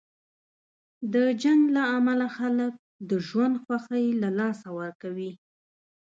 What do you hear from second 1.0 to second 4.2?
د جنګ له امله خلک د ژوند خوښۍ